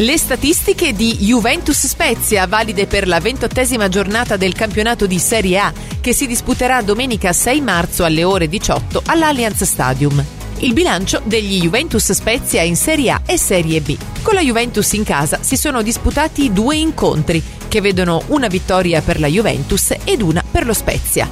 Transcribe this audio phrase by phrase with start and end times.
[0.00, 5.72] Le statistiche di Juventus Spezia, valide per la ventottesima giornata del campionato di Serie A,
[6.00, 10.24] che si disputerà domenica 6 marzo alle ore 18 all'Allianz Stadium.
[10.60, 13.94] Il bilancio degli Juventus Spezia in Serie A e Serie B.
[14.22, 19.20] Con la Juventus in casa si sono disputati due incontri che vedono una vittoria per
[19.20, 21.30] la Juventus ed una per lo Spezia.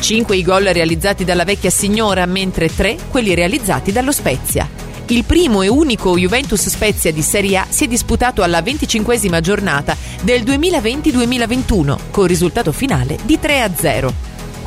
[0.00, 4.77] Cinque i gol realizzati dalla vecchia signora, mentre tre quelli realizzati dallo Spezia.
[5.10, 9.96] Il primo e unico Juventus Spezia di Serie A si è disputato alla 25 giornata
[10.20, 14.12] del 2020-2021 con risultato finale di 3-0.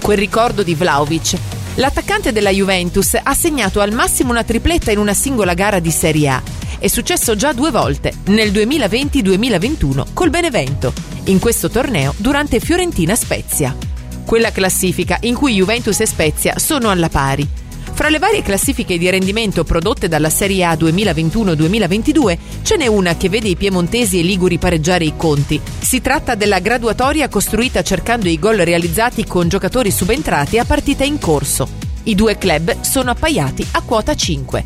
[0.02, 1.38] Quel ricordo di Vlaovic.
[1.76, 6.30] L'attaccante della Juventus ha segnato al massimo una tripletta in una singola gara di Serie
[6.30, 6.42] A.
[6.80, 10.92] È successo già due volte, nel 2020-2021 col Benevento,
[11.26, 13.78] in questo torneo durante Fiorentina Spezia.
[14.26, 17.60] Quella classifica in cui Juventus e Spezia sono alla pari
[17.94, 23.30] fra le varie classifiche di rendimento prodotte dalla Serie A 2021-2022 ce n'è una che
[23.30, 25.60] vede i piemontesi e liguri pareggiare i conti.
[25.80, 31.20] Si tratta della graduatoria costruita cercando i gol realizzati con giocatori subentrati a partita in
[31.20, 31.68] corso.
[32.04, 34.64] I due club sono appaiati a quota 5.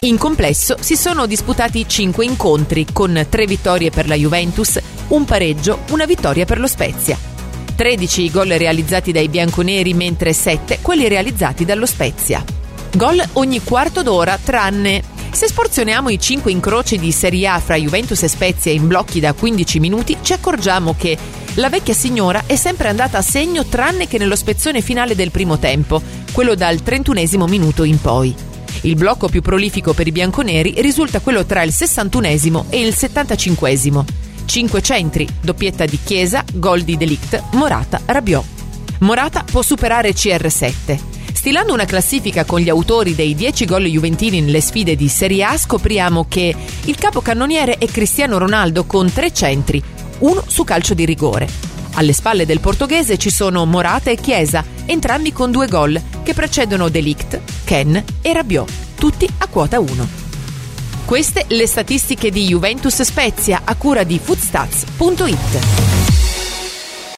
[0.00, 5.80] In complesso si sono disputati 5 incontri con 3 vittorie per la Juventus, un pareggio,
[5.90, 7.33] una vittoria per lo Spezia.
[7.74, 12.44] 13 i gol realizzati dai bianconeri, mentre 7 quelli realizzati dallo Spezia.
[12.94, 18.22] Gol ogni quarto d'ora, tranne se sporzioniamo i 5 incroci di Serie A fra Juventus
[18.22, 21.18] e Spezia in blocchi da 15 minuti, ci accorgiamo che
[21.54, 25.58] la vecchia signora è sempre andata a segno tranne che nello spezzone finale del primo
[25.58, 28.32] tempo, quello dal 31 minuto in poi.
[28.82, 33.70] Il blocco più prolifico per i bianconeri risulta quello tra il 61 e il 75
[34.44, 38.44] 5 centri, doppietta di Chiesa, gol di Delict, Morata, Rabiot.
[39.00, 40.98] Morata può superare CR7.
[41.32, 45.56] Stilando una classifica con gli autori dei 10 gol juventini nelle sfide di Serie A,
[45.58, 49.82] scopriamo che il capocannoniere è Cristiano Ronaldo con 3 centri,
[50.20, 51.48] uno su calcio di rigore.
[51.94, 56.88] Alle spalle del portoghese ci sono Morata e Chiesa, entrambi con due gol, che precedono
[56.88, 60.23] Delict, Ken e Rabiot, tutti a quota 1.
[61.04, 66.03] Queste le statistiche di Juventus Spezia a cura di foodstats.it.